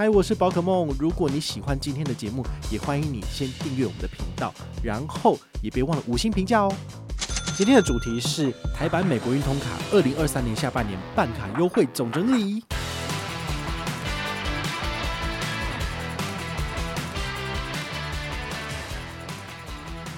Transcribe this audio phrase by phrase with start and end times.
[0.00, 0.88] 嗨，我是宝可梦。
[0.98, 4.50] 如果你喜欢今天的节目，也欢迎你先订阅我们的频道，
[4.82, 6.74] 然后也别忘了五星评价哦。
[7.54, 12.64] 今天的主题是台版美国运通卡二零二三年下半年办卡优惠总整理。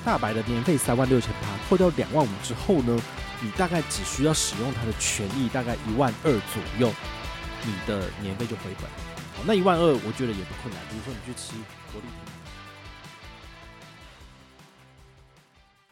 [0.05, 2.97] 大白的年费三万六千八，扣掉两万五之后呢，
[3.41, 6.89] 你大概只需要使用它的权益大概一万二左右，
[7.65, 9.12] 你的年费就回本。
[9.45, 10.81] 那一万二，我觉得也不困难。
[10.89, 11.55] 比如说，你去吃
[11.93, 12.07] 国立。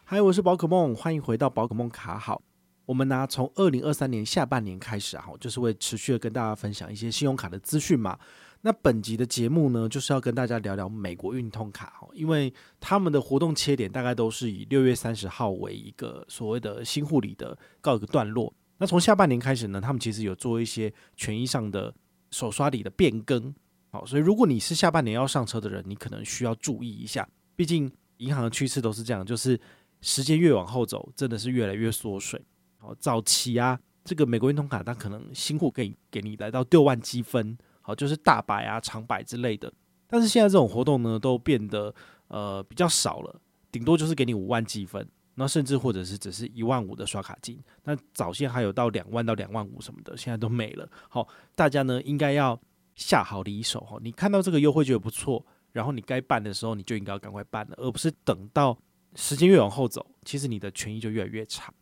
[0.04, 2.40] 嗨，我是宝可梦，欢迎回到宝可梦卡好。
[2.86, 8.16] 我们呢，从二零二三年下半年开始啊，就是会持续的跟大家分享一些信用卡的资讯嘛。
[8.60, 18.52] 那本集的节目呢，就是要跟大家聊聊美国运通卡哦，因为他们的活动切点大概都是以六月三十号为一个所谓的新护理的告一个段落。
[18.78, 21.92] 那从下半年开始呢，他们其实有做一些权益上的。
[22.30, 23.54] 手刷里的变更，
[23.90, 27.28] 好，所以如果你是下半年要上车的人，你可能需要注意一下。
[27.56, 29.60] 毕竟银行的趋势都是这样，就是
[30.00, 32.40] 时间越往后走，真的是越来越缩水。
[32.78, 39.72] 好，早期啊，这个美国运通卡它可能新户可以给你来到六万积分，好，就是大白啊、长白之类的。
[40.06, 41.94] 但是现在这种活动呢，都变得
[42.28, 45.06] 呃比较少了，顶多就是给你五万积分。
[45.36, 50.86] 那甚至或者是只是一万五的刷卡金，那早先还有到两万到两万五什么的，现在都没了。
[51.08, 52.60] 好，大家呢应该要
[52.94, 53.96] 下好离手哈。
[54.02, 58.76] 你看到这个优惠觉得不错，然后你该办的时候你就应该要赶快办了，而不是等到
[59.14, 61.72] 时间越往后走，其实你的权益就越来越差。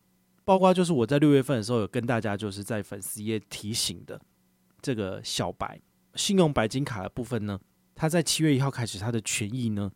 [0.45, 4.19] 包括就是我在六月份的时候有跟大家就是在粉丝页提醒的
[4.81, 5.79] 这个小白
[6.15, 7.59] 信用白金卡的部分呢，
[7.93, 9.91] 它在七月一号开始它的权益呢，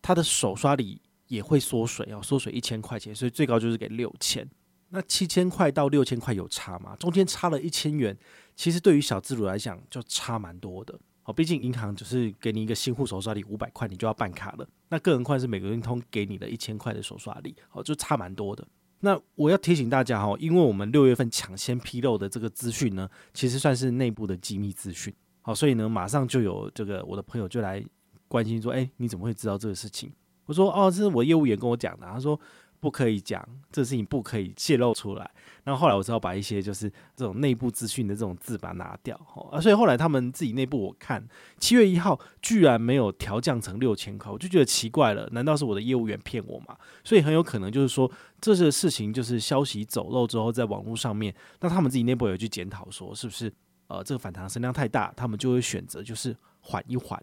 [0.00, 1.02] 它的首刷礼。
[1.32, 4.46] 也会缩水哦，缩水一千块钱，所以最高就是给六千。
[4.90, 6.94] 那七千块到六千块有差吗？
[6.96, 8.14] 中间差了一千元，
[8.54, 10.98] 其实对于小资主来讲就差蛮多的。
[11.22, 14.68] 好，毕竟银行只是给你一个新户手刷礼五百块，你就要办卡了。
[14.90, 18.66] 那个人块是美国运通给你的一千块的手刷礼，好，就差蛮多的。
[19.00, 25.14] 那我要提醒大家哈，因为我们六月份抢先披露的这个资讯呢，其实算是内部的机密资讯。
[25.40, 27.82] 好，所以呢，马上就有这个我的朋友就来
[28.28, 30.12] 关心说，哎，你怎么会知道这个事情？
[30.46, 32.06] 我说哦，这是我业务员跟我讲的。
[32.06, 32.38] 他说
[32.80, 35.30] 不可以讲，这事情不可以泄露出来。
[35.62, 39.16] 然后后来我只好把一些就是这种内部资讯的这种字把它拿掉。
[39.52, 41.24] 啊，所以后来他们自己内部我看
[41.58, 45.28] 七月一号居然没有调降成六千块，我就觉得奇怪了。
[45.30, 46.76] 难道是我的业务员骗我吗？
[47.04, 48.10] 所以很有可能就是说，
[48.40, 53.52] 这些事情就是消息走漏之后，在网络上面，那他们自己内部有去检讨说，是不是
[53.86, 57.22] 呃这个反弹声量太大，他们就会选择就是缓一缓。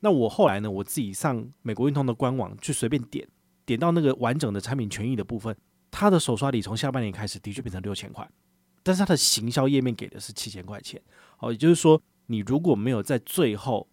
[0.00, 3.28] 那我后来呢，我自己上美国运通的官网去随便点，
[3.64, 5.54] 点到那个完整的产品权益的部分，
[5.90, 8.28] 它的手刷礼从下半年开始的确变成六千块，
[8.82, 11.00] 但是它的行销页面给的是七千块钱。
[11.36, 13.86] 好，也就是说，你如果没有在最后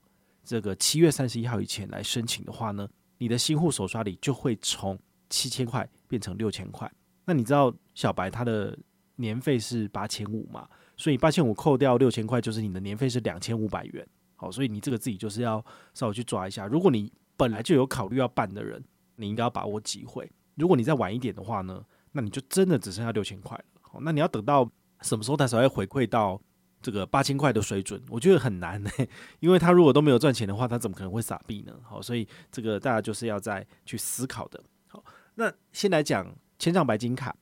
[0.44, 2.88] 这个七月三十一号以前来申请的话呢，
[3.18, 4.98] 你的新户手刷礼就会从
[5.30, 6.90] 七千块变成六千块。
[7.26, 8.78] 那你知道小白他的
[9.18, 10.66] 年费是八千五嘛？
[10.96, 14.08] 所以八千五扣掉六千块，就是你的年费是两千五百元。
[14.40, 15.64] 好，所以你这个自己就是要
[15.96, 16.68] 稍微去抓一下。
[16.68, 18.82] 如果你本来就有考虑要办的人，
[19.16, 20.32] 你应该要把握机会。
[20.56, 23.64] 如果你再晚一点的话呢，那你就真的只剩下六千块了。
[23.82, 24.70] 好，那你要等到
[25.02, 26.40] 什么时候他才会回馈到
[26.84, 28.00] 这个八千块的水准？
[28.10, 28.90] 我觉得很难呢、
[29.42, 31.74] 因为他如果都没有赚钱的话，他怎么可能会傻币呢？
[31.84, 34.64] 好，所以这个大家就是要再去思考的。
[34.88, 35.04] 好，
[35.34, 37.36] 那先来讲千丈白金卡。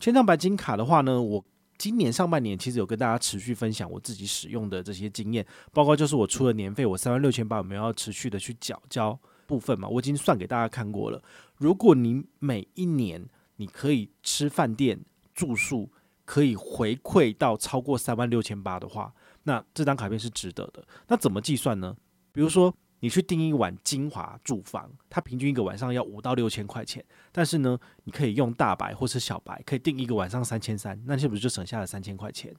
[0.00, 1.44] 千丈白金卡的话呢，我。
[1.80, 9.88] 今年上半年其实有跟大家持续分享我自己使用的这些经验，包括就是我出了年费，我三万六千八，有没有要持续的去缴交部分嘛？
[9.88, 11.22] 我已经算给大家看过了。
[11.56, 13.26] 如果你每一年
[13.56, 15.02] 你可以吃饭店
[15.34, 15.90] 住宿，
[16.26, 19.10] 可以回馈到超过三万六千八的话，
[19.44, 20.86] 那这张卡片是值得的。
[21.08, 21.96] 那怎么计算呢？
[22.30, 22.74] 比如说。
[23.00, 27.04] 你去订一晚精华住房，它平均一个晚上要五到六千块钱。
[27.32, 32.54] 但是呢，你可以用大白或是小白，可以订一个晚上三千三，那是不是就省下了三千块钱？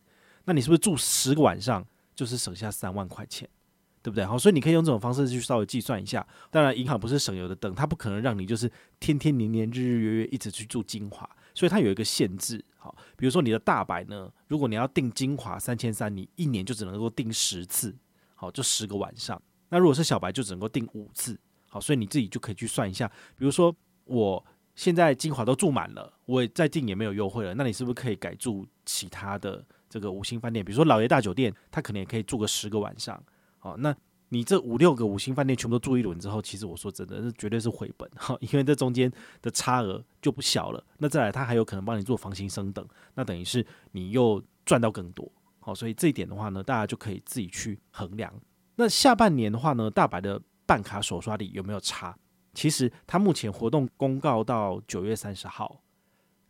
[0.45, 1.85] 那你是不是住十个晚上
[2.15, 3.47] 就是省下三万块钱？
[4.03, 4.25] 对不对？
[4.25, 6.27] 好，所以你可以用这种方式去稍微计算一下。
[6.49, 8.67] 当然，银行不是省油的灯，它不可能让你就是
[8.99, 12.65] 天天年年日日月月一直去住精华，所以它有一个限制。
[12.77, 17.95] 好，比如说你的大白呢，如果你要订精华三千三，你一年就只能够订十次，
[18.33, 19.39] 好，就十个晚上。
[19.71, 21.39] 那如果是小白，就只能够订五次，
[21.69, 23.07] 好，所以你自己就可以去算一下。
[23.37, 23.73] 比如说，
[24.03, 24.45] 我
[24.75, 30.63] 现在晶华都住满了，我再订也没有优惠了，那你是不是可以改住其他的这个五星饭店？
[30.63, 33.23] 比如说老爷大酒店，他可能也可以住个十个晚上，
[33.59, 33.95] 好，那
[34.27, 40.83] 你这五六个五星饭店全部都住一轮之后，其实我说真的，是绝对是回本，哈，因为这中间的差额就不小了。
[40.97, 48.33] 那再来，他还有可能帮你做房型升等，那等于是你又赚到更多，好，所以这一点的话呢，大家就可以自己去衡量。
[48.81, 52.17] 那下半年的话呢，大白的办卡首刷礼有没有差？
[52.55, 55.83] 其实它目前活动公告到九月三十号，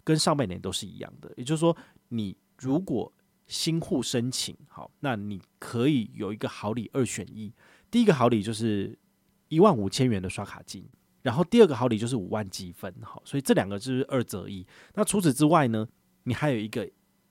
[0.02, 1.30] 跟上半年都是一样的。
[1.36, 1.76] 也就是说，
[2.08, 3.12] 你如果
[3.48, 7.54] 新户申请好，那你可以有一个好礼二选一。
[7.92, 8.98] 第一个好礼就是
[9.50, 10.88] 一万五千元的刷卡金，
[11.22, 12.94] 然后第二个好礼就是五万积分。
[13.02, 14.66] 好，所以这两个就是二择一。
[14.94, 15.86] 那除此之外呢，
[16.24, 16.90] 你还有一个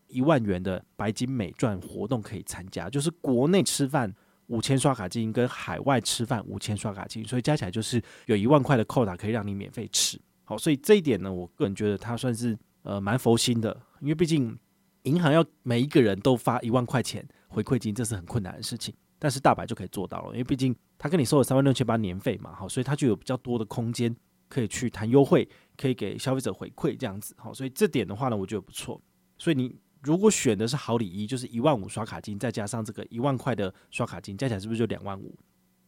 [0.09, 4.15] 一万元的白金美钻活动可以参加，就是国内吃饭
[4.51, 10.21] 五千刷卡金跟海外吃饭五千刷卡金，所以加起来就是有一万块的扣打可以让你免费吃。
[10.45, 14.59] 好，所以这一点呢，我个人觉得它算是呃蛮佛心的，因为毕竟
[15.05, 18.93] 银行要每一个人都发一万块钱回馈金，这是很困难的事情。
[19.21, 24.15] 但是大白就可以做到了，因为毕竟他跟你收了三万六千八年费嘛，好，所以他就有比较多的空间
[24.49, 29.01] 可以去谈优惠，可以给消费者回馈这样子，好，所以这点的话呢，我觉得不错。
[29.39, 35.39] 所以你如果选的是好礼一，就是一万五刷卡金，再加上这个一万块的刷卡金，加起来是不是就两万五？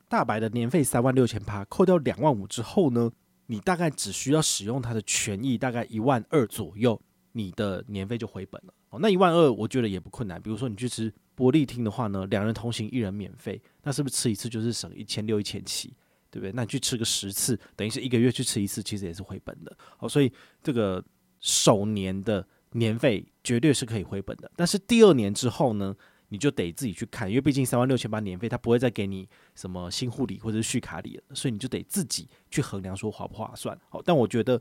[0.09, 3.11] 大白的年费三万六千八，扣掉两万五之后呢，
[3.47, 7.01] 你大概只需要使用它的权益，大概一万二左右，
[7.33, 8.75] 你的年费就回本了。
[8.91, 11.13] 哦，那一万二我觉得也不困难，比如说你去吃。
[11.35, 15.89] 玻璃厅的话呢，两人同行一人免费，那是不是吃一次就是省一千六一千七，
[16.31, 16.53] 对不对？
[16.53, 19.75] 那你去吃个十次，等于是一个月去吃一次，其实也是回本的。
[19.99, 20.31] 哦，所以
[20.63, 21.03] 这个
[21.41, 24.51] 首年的年费绝对是可以回本的。
[24.57, 25.95] 但是第二年之后呢，
[26.29, 33.79] 你就得自己去看，因为毕竟三万六千八年费，它不会再给你什么新护理或者是续卡礼了，所以你就得自己去衡量说划不划算。
[33.89, 34.61] 好，但我觉得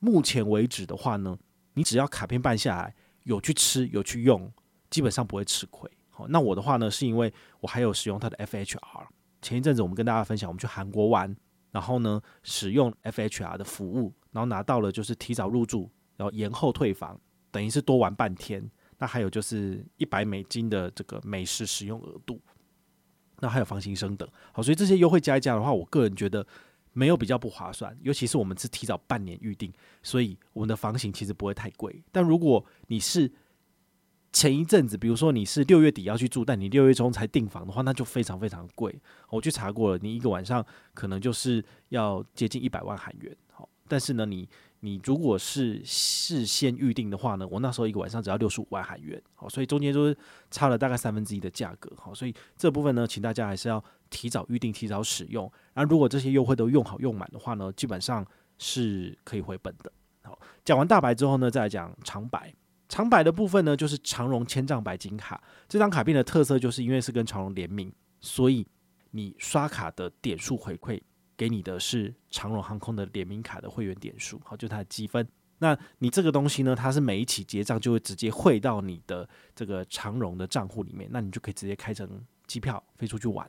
[0.00, 1.36] 目前为止的话呢，
[1.74, 4.52] 你只要卡片办下来，有去吃有去用。
[4.90, 5.90] 基本上不会吃亏。
[6.08, 8.78] 好，那我的话呢，是因为我还有使用它的 FHR。
[9.42, 11.34] 前一阵子我们跟大家分享，我们去韩国玩，
[11.72, 17.20] 然后呢使用 FHR 的服务，然后拿到了就是提早入住，然后延后退房，
[17.54, 18.68] 等于是多玩半天。
[18.98, 22.40] 那还有就是一百美金的这个美食使用额度，
[23.40, 24.26] 那还有房型升等。
[24.52, 26.46] 好，所以这些优惠加一加的话，我个人觉得
[26.92, 27.94] 没有比较不划算。
[28.02, 29.72] 尤其是我们是提早半年预定，
[30.02, 32.02] 所以我们的房型其实不会太贵。
[32.12, 33.30] 但如果你是
[34.32, 38.96] 前一阵子，比如说你是六月底要去住，但你六月中才订房的话，那就非常非常贵。
[39.28, 40.64] 我去查过了，你一个晚上
[40.94, 43.36] 可能就是要接近一百万韩元。
[43.52, 44.48] 好，但是呢，你
[44.84, 49.18] 你如果是事先预定的话呢，我那时候一个晚上只要六十五万韩元。
[49.34, 50.14] 好，所以中间就是
[50.50, 51.90] 差了大概三分之一的价格。
[51.96, 55.50] 好，所以这部分呢，请大家还是要提早预定、提早使用。
[55.72, 58.22] 然后如果这些优惠都用好用满的话呢，基本上
[58.58, 59.90] 是可以回本的。
[60.22, 62.52] 好，讲完大白之后呢，再来讲长白。
[62.86, 65.42] 长白的部分呢，就是长荣千丈白金卡。
[65.66, 67.90] 这张卡片的特色就是因为是跟长荣联名，
[68.20, 68.66] 所以
[69.12, 71.00] 你刷卡的点数回馈
[71.36, 75.26] 给你的是长荣航空的联名卡的会员点数，好，就它的积分。
[75.58, 83.48] 那你这个东西呢，它是每一起结账就会直接汇到你的这个长荣的账户里面，那你就可以直接开成机票飞出去玩。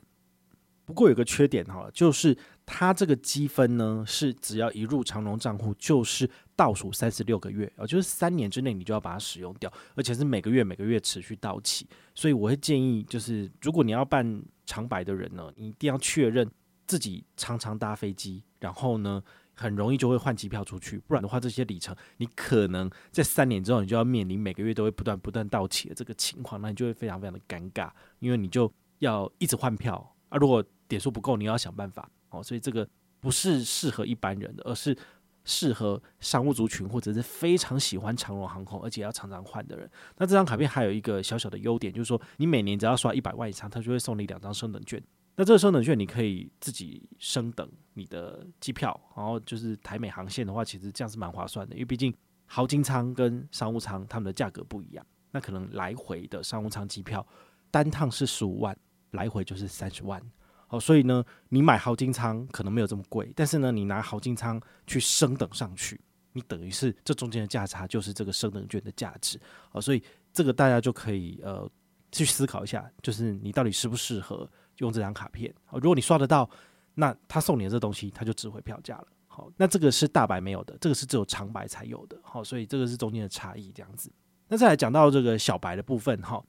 [0.84, 2.34] 不过有个缺点哈，就是
[2.64, 11.88] 它这个积分呢，是只要一入长荣账户，就是倒数三十六个月，啊，就是三年之内你就要把它使用掉，而且是每个月每个月持续到期。
[12.14, 16.48] 所以我会建议，就是如果你要办长白的人呢，你一定要确认
[16.86, 19.22] 自己常常搭飞机，然后呢，
[19.54, 27.90] 很容易就会换机票出去，不然的话，这些里程你可能在三年之后，你就要面临每个月都会不断不断到期的这个情况，那你就会非常非常的尴尬，
[28.20, 32.88] 因为你就要一直换票啊，如果点数不够，你要想办法哦，所以这个
[33.20, 34.96] 不是适合一般人的，而是
[35.44, 39.90] 适合商务族群或者是非常喜欢长荣航空，而且要常常换的人。
[40.16, 45.02] 那这张卡片还有一个小小的优点，就是说你每年只要刷一百万以上，它就会送你两张升等券。
[45.36, 52.12] 那这个升等券你可以自己升等你的机票，然后就是台美航线的话，其实这样是蛮划算的，因为毕竟
[52.46, 55.06] 豪金舱跟商务舱他们的价格不一样。
[55.30, 57.26] 那可能来回的商务舱机票
[57.70, 58.74] 单趟是十五万，
[59.10, 60.22] 来回就是三十万。
[60.66, 66.00] 好，所以呢，你买豪金舱可能没有这么贵，但是呢，你拿豪金舱去升等上去，
[66.32, 69.38] 你等于是这中间的价差就是这个升等券的价值。
[69.68, 70.02] 好，所以
[70.32, 71.70] 这个大家就可以呃
[72.10, 75.52] 去思考一下，就是你到底适不适合用这张卡片。
[75.64, 76.48] 好，如果你刷得到，
[76.94, 79.06] 那他送你的这东西，他就值回票价了。
[79.26, 82.18] 好，那这个是大白没有的，这个是只有长白才有的。
[82.22, 84.10] 好，所以这个是中间的差异，这样子。
[84.48, 86.42] 那再来讲到这个小白的部分，哈，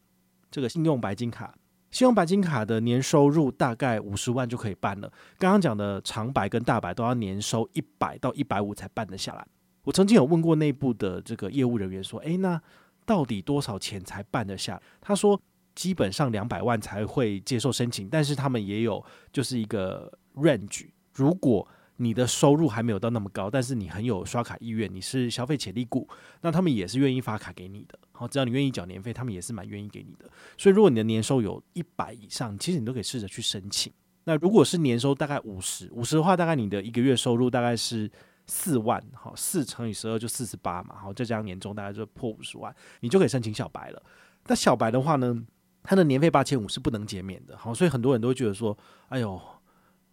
[0.50, 1.54] 这个信用白金卡。
[1.90, 5.10] 信用白金卡的年收入大概五十万就可以办了。
[5.38, 9.48] 刚刚讲的长白跟大白都要年收一百到一百五才办得下来。
[9.84, 12.62] 我曾经有问过内部的这个业务人员说：“诶，那
[13.06, 15.42] 到底多少钱才办得下？”他说
[15.78, 20.88] ：“基本上两百万才会接受申请，但是他们也有就是一个 range。
[21.14, 21.68] 如果
[21.98, 26.10] 你的收入还没有到那么高，但是你很有刷卡意愿，你是消费潜力股，
[26.42, 27.98] 那他们也是愿意发卡给你的。
[28.12, 30.28] 好，只要你愿意缴年费，他们也是蛮愿意给你的。
[30.58, 33.94] 所以，如果你的年收有一百以上，其实你都可以试着去申请。
[34.24, 38.10] 那如果是年收大概五十，五十的话，大概你的一个月收入大概是
[38.48, 44.02] 四万，好，四乘以十二就四十八嘛，好，再加上年终大概就破五十万，你就可以申请小白了。
[44.48, 45.44] 那小白的话呢，
[45.88, 47.58] 他的年费八千五是不能减免的。
[47.58, 48.78] 好，所以很多人都会觉得说，
[49.08, 49.42] 哎呦。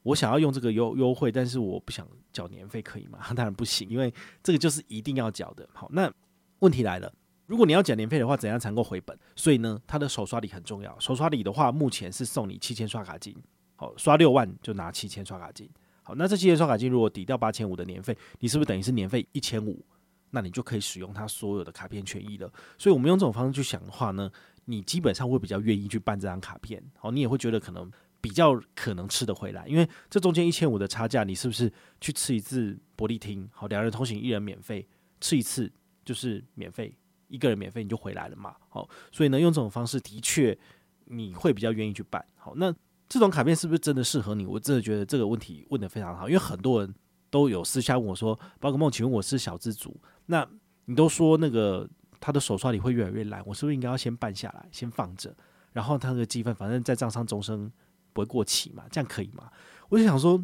[0.04, 3.20] 我想要用这个优优惠，但是我不想缴年费，可以吗？
[3.34, 4.12] 当然不行，因为
[4.42, 5.66] 这个就是一定要缴的。
[5.72, 6.12] 好，那
[6.58, 7.10] 问题来了，
[7.46, 9.18] 如果你要缴年费的话，怎样才能够回本？
[9.34, 10.94] 所以呢，它的首刷礼很重要。
[11.00, 13.34] 首刷礼的话，目前是送你七千刷卡金，
[13.76, 15.66] 好，刷六万就拿七千刷卡金。
[16.02, 19.82] 好，那这七千刷卡金如果抵掉八千五的年费，你是不是等于是年费一千五？
[20.28, 22.52] 那你就可以使用它所有的卡片权益了。
[22.76, 24.30] 所以我们用这种方式去想的话呢，
[24.66, 26.82] 你基本上会比较愿意去办这张卡片。
[26.98, 27.90] 好，你也会觉得可能。
[28.24, 33.46] 比较可能吃得回来，因为这中间一千五的差价，你是不是去吃一次伯利厅？
[33.52, 34.88] 好，两人同行一人免费，
[35.20, 35.70] 吃一次
[36.06, 36.96] 就是免费，
[37.28, 38.56] 一个人免费你就回来了嘛。
[38.70, 40.58] 好，所以呢，用这种方式的确
[41.04, 42.24] 你会比较愿意去办。
[42.36, 42.74] 好，那
[43.10, 44.46] 这种卡片是不是真的适合你？
[44.46, 46.94] 我真的觉得这个问题问得非常好，因为很多人
[47.28, 49.94] 都有私下问我说：“宝可梦，请问我是小资族，
[50.24, 50.48] 那
[50.86, 51.86] 你都说那个
[52.24, 55.34] 他的手刷礼会越来越烂，我是不是应该要先办下来，先放着，
[55.72, 57.70] 然后他的积分反正在账上终身。”
[58.14, 58.84] 不会过期嘛？
[58.92, 59.50] 这样可以吗？
[59.88, 60.40] 我就想说，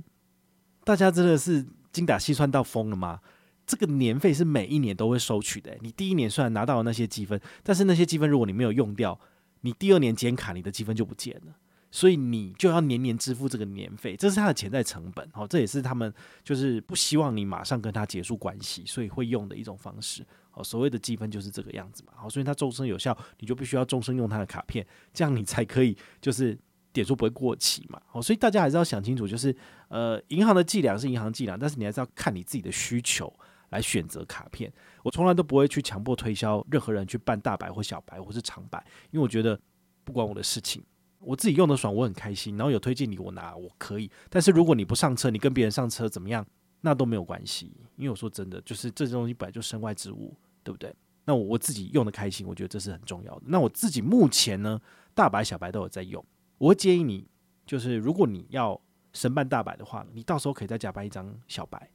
[0.82, 3.20] 大家真的是精打细算到疯了吗？
[3.64, 5.78] 这个年费是每一年都会收取的。
[5.80, 9.16] 你第一年虽然拿到了那些积分，但是那些积分如果你没有用掉，
[9.60, 11.54] 你第二年减卡，你的积分就不见了。
[11.92, 15.30] 所以你就要年年支付这个年费，这是他的潜在成本。
[15.32, 20.26] 好，这也是他们就是不希望你马上跟他结束关系，所以会用的一种方式。
[20.52, 22.12] 哦，所谓的积分就是这个样子嘛。
[22.16, 26.58] 好，所以它终身有效，你就必须要终身用它的卡片，这样你才可以就是。
[26.92, 28.02] 点数不会过期嘛？
[28.08, 29.54] 好，所以大家还是要想清楚，就是
[29.90, 33.32] 呃，银行的计量是银行计量，但是你还是要看你自己的需求
[33.68, 34.72] 来选择卡片。
[35.04, 39.56] 我从来都不会去强迫推销任何人去办大白或小白或是长白，因为我觉得
[40.02, 40.82] 不关我的事情，
[41.20, 42.56] 我自己用的爽，我很开心。
[42.56, 44.10] 然后有推荐你，我拿我可以。
[44.28, 46.44] 但是如果你不上车，你跟别人上车怎么样，
[46.80, 47.72] 那都没有关系。
[47.96, 50.94] 因为我说真的，就是这东西本来就身外之物，对不对？
[51.24, 53.42] 那我自己用的开心，我觉得这是很重要的。
[53.46, 54.80] 那我自己目前呢，
[55.14, 56.24] 大白小白都有在用。
[56.58, 57.28] 我会建议你，
[57.66, 58.80] 就是如果你要
[59.12, 61.90] 申办大白的话，你到时候可以再加办一张小白。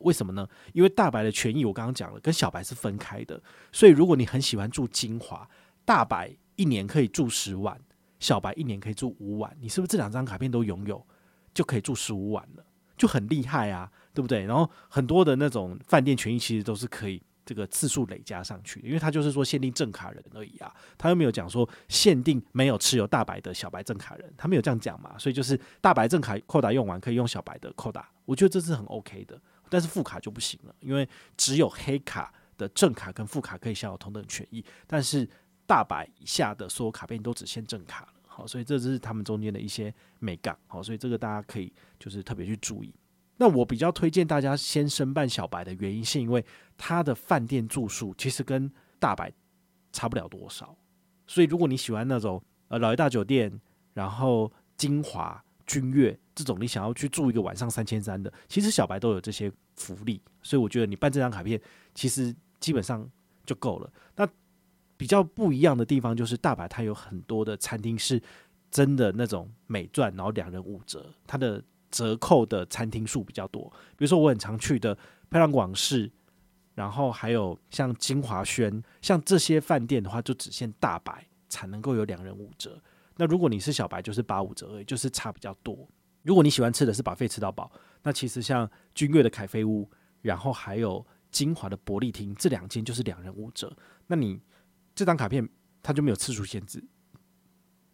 [0.00, 0.48] 为什么呢？
[0.72, 3.40] 因为大白的权益我刚刚讲了，跟小白是分开的。
[3.72, 5.48] 所以如果你很喜欢住精华，
[5.84, 7.80] 大白一年可以住十晚，
[8.18, 11.04] 小白一年可以住五晚，你是不是这两张卡片都拥有，
[11.52, 12.64] 就可以住十五晚了，
[12.96, 14.44] 就很厉害啊，对不对？
[14.44, 17.22] 然后很多的那种饭店权益其实都是可以。
[17.42, 35.28] 这个次数累加上去，因为他就是说限定正卡人而已啊，他又没有讲说限定没有持有大白的小白正卡人，他没有这样讲嘛，所以就是大白正卡扣打用完可以用小白的扣打，我觉得这是很 OK 的，但是副卡就不行了，因为只有黑卡的正卡跟副卡可以享有同等权益，但是
[35.66, 42.94] 大白以下的所有卡片都只限正卡了，好，所以这是他们中间的一些美感，好，所以这个大家可以就是特别去注意。
[43.40, 46.44] 那我比较推荐大家先申办小白的原因，是因为
[46.76, 49.32] 它的饭店住宿其实跟大白
[49.92, 50.76] 差不了多少，
[51.26, 53.50] 所以如果你喜欢那种呃老爷大酒店，
[53.94, 61.58] 然后金华、君悦这种，你想要去住一个晚上三千三的，其实小白都有这些福利，所以我觉得你办这张卡片
[61.94, 63.10] 其实基本上
[63.46, 63.90] 就够了。
[64.16, 64.28] 那
[64.98, 68.22] 比较不一样的地方就是大白它有很多的餐厅是
[68.70, 71.64] 真的那种美钻，然后两人五折，它的。
[71.90, 74.94] 折扣的餐厅数比较多，比如说我很常去的
[75.28, 76.10] 漂亮广式，
[76.74, 82.80] 然后还有像金华轩，像这些饭店的话，就只限大白才能够有两人五折。
[83.16, 85.88] 那如果你是小白，就是八五折而已，就是差比较多。
[86.22, 87.70] 如果你喜欢吃的是把费吃到饱，
[88.02, 89.90] 那其实像君悦的凯菲屋，
[90.22, 93.76] 然后还有金华的伯利厅这两间就是两人五折。
[94.06, 94.40] 那你
[94.94, 95.48] 这张卡片
[95.82, 96.82] 它就没有次数限制。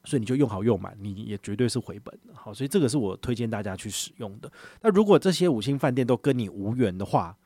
[0.07, 2.17] 所以你就用好用满，你也绝对是回本。
[2.33, 4.51] 好，所以这个是我推荐大家去使用的。
[4.81, 7.37] 那如果这些五星饭店都跟你无缘的话，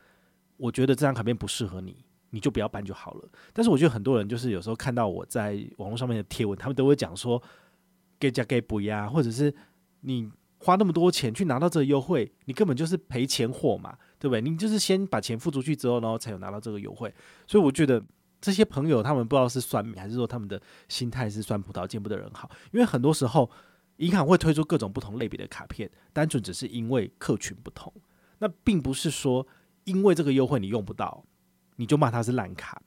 [0.58, 1.96] 我觉得这张卡片不适合你，
[2.28, 3.28] 你就不要办就好了。
[3.54, 7.42] 但是我觉得很多人就是有时候看到我在网络上面的贴文，他们都会讲说
[8.18, 9.52] 给加给补呀，或者是
[10.02, 14.42] 你花那么多钱去拿到这个优惠，你根本就是赔钱货嘛，对不对？
[14.42, 17.10] 你就是先把钱付出去之后，然后才有拿到这个优惠。
[17.46, 18.02] 所以我觉得。
[18.40, 23.50] 这些朋友他们不知道是算命，还是说他们的心态是算葡萄见不得人好，因为很多时候
[23.96, 27.92] 银行会推出各种不同类别的卡片，单纯只是因为客群不同，
[28.38, 29.46] 那并不是说
[29.84, 31.24] 因为这个优惠你用不到，
[31.76, 32.80] 你就骂它是烂卡。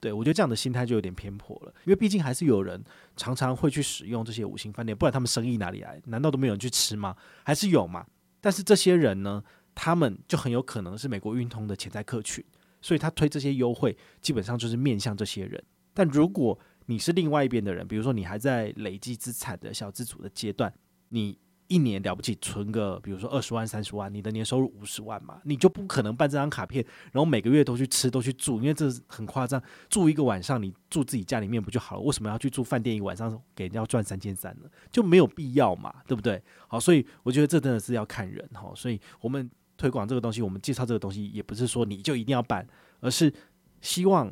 [0.00, 2.84] 对，我觉得这样的心态就有点偏颇了，因为毕竟还是有人
[3.16, 6.00] 常常会去使用这些五星饭店，不然他们生意哪里来？
[6.04, 7.16] 难道都没有人去吃吗？
[7.42, 8.06] 还是有嘛？
[8.40, 9.42] 但是这些人呢？
[9.80, 12.44] 他们就很有可能是美国运通的潜在客群，
[12.80, 15.62] 所以他推这些优惠，基本上就是面向这些人。
[15.94, 20.72] 但如果你是另外一边的人，比如说你还在累积资产的小资组的阶段，
[21.08, 26.82] 你一年了不起存个，比如说二十万、三十万，你的年收入五十万嘛，你就不可能办这张卡片，
[27.12, 29.62] 然后每个月都去吃、都去住，因为这很夸张。
[29.90, 32.02] 住一个晚上，你住自己家里面不就好了？
[32.02, 34.70] 为什么要去住饭店一晚上给人家赚三千三呢？
[34.90, 36.42] 就没有必要嘛，对不对？
[36.68, 38.72] 好，所以我觉得这真的是要看人哈。
[38.74, 42.68] 所以我们推广这个东西，我们介绍这个东西，也不是说你就一定要办，
[43.00, 43.32] 而是
[43.80, 44.30] 希望。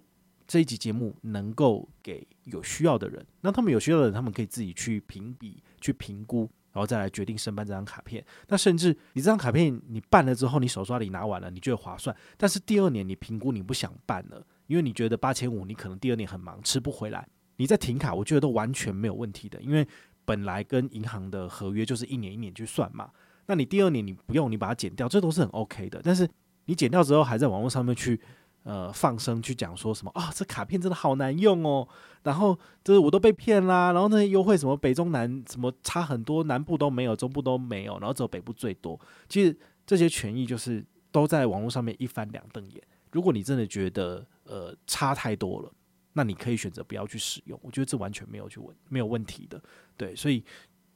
[0.49, 8.25] 这一集节目能够给有需要的人，那他们有需要的人，他们可以自己去评比、去评估，然后再来决定申办这张卡片。
[8.47, 17.27] 那甚至你这张卡片你办了之后，你手刷里拿完了，你觉得划算，但是第二年你评估你不想办了，因为你觉得八千五你可能第二年很忙吃不回来，
[17.57, 19.85] 你再停卡，我觉得都完全没有问题的，因为
[20.25, 23.11] 本来跟银行的合约就是一年一年去算嘛。
[23.47, 26.01] 那你第二年你不用，你把它剪掉，这都是很 OK 的。
[26.05, 26.29] 但是
[26.67, 28.21] 你剪掉之后，还在网络上面去。
[28.67, 30.29] 呃，放声去讲说什么啊？
[30.35, 31.87] 这卡片真的好难用哦，
[32.25, 39.01] 然后这我都被骗啦，然后那些优惠什么北中南什么差很多，南部都没有，中部都没有，然后只有北部最多。
[39.29, 42.83] 其实这些权益就是都在网络上面一翻两瞪眼。
[43.13, 45.73] 如果你真的觉得呃差太多了，
[46.13, 47.57] 那你可以选择不要去使用。
[47.63, 49.63] 我觉得这完全没有去问没有问题的。
[49.97, 50.45] 对，所以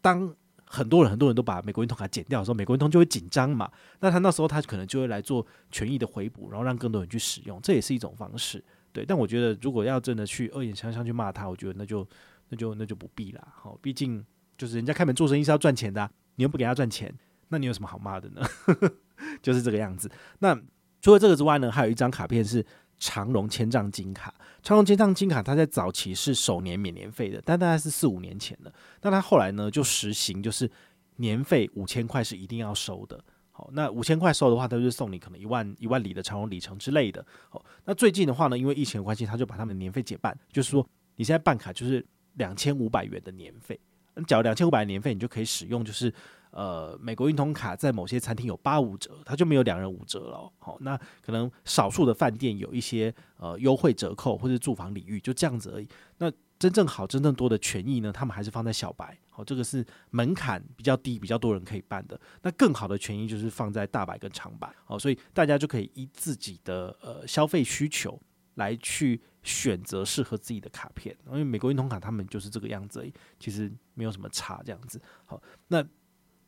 [0.00, 0.35] 当。
[0.72, 3.68] 很多人很多人都把美国运通卡剪掉的时候，美国运通就会紧张嘛。
[3.98, 8.64] 那他那时候他可能就会来做权益的回补，然后让更多人去使用，这也是一种方式。
[8.92, 12.06] 对，但我觉得如果要真的去恶言相向去骂他，我觉得那就
[12.50, 13.48] 那就那就不必啦。
[13.52, 14.24] 好，毕竟
[14.56, 17.12] 就是人家开门做生意是要赚钱的，你又不给他赚钱，
[17.48, 18.40] 那你有什么好骂的呢？
[19.42, 20.08] 就是这个样子。
[20.38, 20.56] 那
[21.02, 22.64] 除了这个之外呢，还有一张卡片是。
[23.00, 28.73] 长荣千帐金卡，长荣千帐金卡，它在早期是首年免年费的，但大概是四五年前了。
[29.00, 30.71] 那它后来呢，就实行就是
[31.16, 33.19] 年费五千块是一定要收的。
[33.50, 37.25] 好，那五千块收的话，它就送你可能一万一万里的长荣里程之类的。
[37.49, 43.80] 好，那最近的话呢，因为疫情的关系，他就把他们的年费减半，就是说你现在办卡就是两千五百元的年费，
[44.14, 46.12] 你缴两千五百元年费，你就可以使用就是。
[46.50, 50.53] 呃，美国运通卡在某些餐厅有八五折，它就没有两人五折了。
[50.59, 55.88] 好，那可能少数的饭店有一些呃优惠折扣或者住房礼遇，就这样子而已。
[56.18, 59.16] 那真正好、真正多的权益呢，他们还是放在小白。
[59.31, 62.20] 好，这个是门槛比较低、比较多人可以办的。
[62.42, 64.68] 那更好的权益就是放在大白跟长白。
[64.85, 68.20] 好，所以大家就可以依自己的呃消费需求
[68.57, 71.16] 来去选择适合自己的卡片。
[71.29, 75.01] 因为美国运通卡他们就是这个样子而已，其实没有什么差这样子。
[75.24, 75.87] 好，那。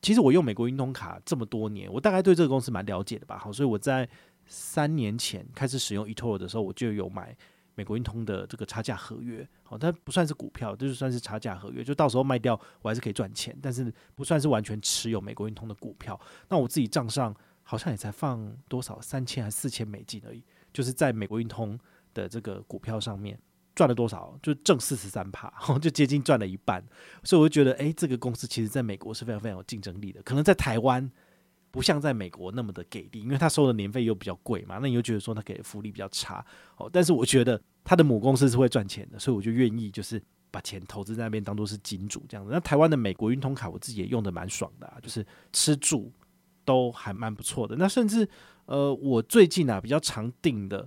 [0.02, 3.38] 其实我用美国运通卡这么多年，我大概对这个公司蛮了解的吧。
[3.38, 4.06] 好，所以我在
[4.46, 7.34] 三年前开始使用 eToro 的时候，我就有买
[7.76, 9.48] 美国运通的这个差价合约。
[9.62, 16.20] 好，它不算是股票，就是算是差价合约，就到时候卖掉我还是可以赚钱，但是不算是完全持有美国运通的股票。
[16.48, 21.78] 那我自己账上好像也才放多少三千还是四千美金而已，就是在美国运通
[22.12, 23.38] 的这个股票上面。
[23.74, 24.38] 赚了多少？
[24.42, 26.84] 就挣四十三趴， 就接近赚了一半。
[27.24, 30.22] 所以我就觉得，哎、这个公司其实在美国是非常非常有竞争力的。
[30.22, 31.10] 可能在台湾
[31.70, 34.78] 不像在美国那么的给力，因为他收的年费又比较贵嘛。
[34.80, 36.44] 那你又觉得说他给的福利比较差
[36.76, 36.90] 哦。
[36.92, 42.52] 但是我觉得他的母公司是会赚钱的，所以我就愿意就是把钱投资在那边，当做是金主这样子。
[42.52, 46.12] 那台湾的美国运通卡，我自己也用的蛮爽的，啊，就是吃住
[46.66, 47.74] 都还蛮不错的。
[47.76, 48.28] 那甚至
[48.66, 50.86] 呃，我最近啊比较常订的。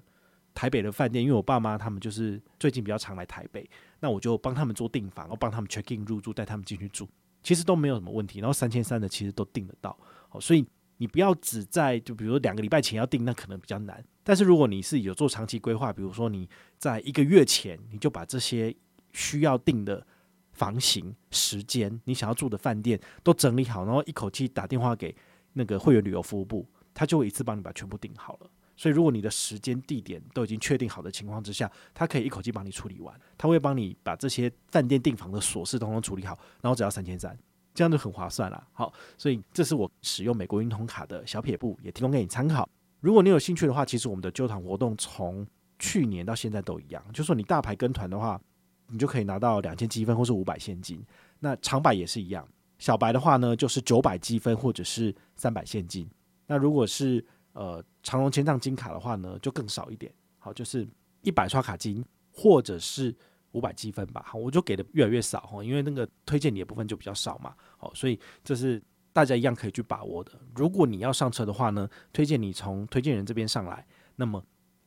[0.56, 7.08] 台北的饭店，因为我爸妈他们就是最近比较常来台北，那我就帮他们做订房，我帮他们 check in 入住，带他们进去住，
[7.44, 8.39] 其实都没有什么问题。
[8.39, 9.96] 然后三千三的其实都订得到，
[10.30, 10.65] 好，所以
[10.98, 14.04] 你不要只在就比如说两个礼拜前要订，那可能比较难。
[14.24, 18.74] 但是如果你是有做长期规划，比如说你在一个月前你就把这些
[19.12, 20.08] 需要订的
[20.54, 25.13] 房型、时间、你想要住的饭店都整理好，然后一口气打电话给
[25.52, 28.50] 那个会员旅游服务部，他就一次帮你把全部订好了。
[28.78, 33.18] 所以，如果你的时间、地点都已经确定好的情况之下，他可以一口气帮你处理完。
[33.38, 37.38] 他会帮你把这些饭店订房的琐事统统处理好，然后只要三千三，
[37.74, 38.68] 这样就很划算了。
[38.74, 42.68] 好，所以这是我使用美国运通卡的小撇步，也提供给你参考。
[43.00, 45.48] 如果你有兴趣的话，其实我们的揪团活动从
[45.80, 48.40] 去年到现在都一样，就说你大牌跟团的话，
[48.90, 51.02] 你就可以拿到两千积分或是五百现金。
[51.40, 52.46] 那长白也是一样，
[52.78, 56.10] 小白的话呢，就是九百积分或者是三百现金。
[56.48, 60.88] 那如果是呃，长隆千帐金卡的话呢，就更少一点，好，就是
[61.22, 63.13] 一百刷卡金或者是
[63.54, 68.80] 五百积分吧，好，我就给的越来越少哈，因为那个推荐你的部分就比较少嘛，好，所以这是
[69.12, 70.34] 大家一样可以去把握的。
[70.54, 73.84] 如果你要上车的话呢，推荐你从推荐人这边上来，
[74.18, 74.44] 那么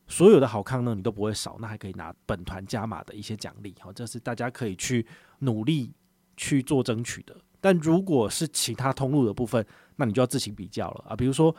[0.07, 5.05] 所有的好康呢，你都不会少，那还可以拿本团加码的一些奖励，好，这是大家可以去
[5.39, 5.91] 努力
[6.37, 7.35] 去做争取的。
[7.59, 9.65] 但如果是其他通路的部分，
[9.97, 11.53] 那你就要自行比较了啊，比如说。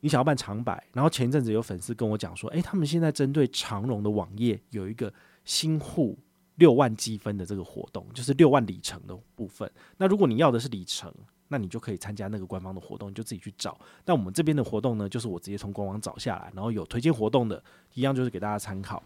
[0.00, 5.12] 你想要办长百，然后前一阵子有粉丝跟我讲说，诶，他们现在针对长荣的网页有一个
[5.44, 6.18] 新户
[6.56, 9.70] 六万积分的这个活动，就是六万里程的部分。
[9.96, 11.12] 那如果你要的是里程，
[11.48, 13.78] 那你就可以参加那个官方的活动，你就自己去找。
[14.04, 17.62] 那我们这边的活动呢，就是我直接从官网找下来，然后有推荐活动的，
[17.94, 19.02] 一样就是给大家参考。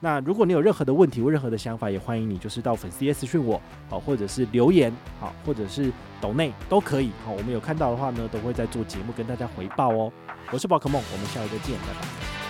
[0.00, 10.12] 那如果你有任何的问题或任何的想法，也欢迎你就是到粉丝页私讯我，好，或者是留言，好，或者是抖内都可以，好，我们有看到的话呢，都会在做节目跟大家回报哦。
[10.52, 12.41] 我是宝可梦，我们下一个见，拜拜。